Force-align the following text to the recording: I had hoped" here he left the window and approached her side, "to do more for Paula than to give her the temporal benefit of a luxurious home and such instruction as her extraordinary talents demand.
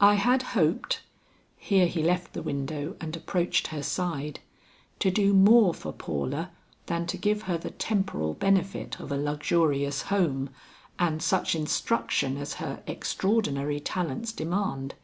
I 0.00 0.14
had 0.14 0.42
hoped" 0.58 1.02
here 1.56 1.86
he 1.86 2.02
left 2.02 2.32
the 2.32 2.42
window 2.42 2.96
and 3.00 3.14
approached 3.14 3.68
her 3.68 3.80
side, 3.80 4.40
"to 4.98 5.08
do 5.08 5.32
more 5.34 5.72
for 5.72 5.92
Paula 5.92 6.50
than 6.86 7.06
to 7.06 7.16
give 7.16 7.42
her 7.42 7.56
the 7.56 7.70
temporal 7.70 8.34
benefit 8.34 8.98
of 8.98 9.12
a 9.12 9.16
luxurious 9.16 10.02
home 10.10 10.50
and 10.98 11.22
such 11.22 11.54
instruction 11.54 12.36
as 12.36 12.54
her 12.54 12.82
extraordinary 12.88 13.78
talents 13.78 14.32
demand. 14.32 14.96